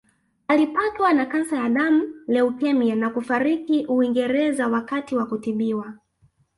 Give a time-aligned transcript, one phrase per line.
[0.47, 5.93] Alipatwa na kansa ya damu leukemia na kufariki Uingereza wakati wa kutibiwa